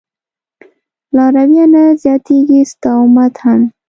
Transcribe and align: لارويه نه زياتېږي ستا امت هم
لارويه 1.15 1.65
نه 1.73 1.83
زياتېږي 2.01 2.59
ستا 2.71 2.91
امت 3.03 3.33
هم 3.43 3.61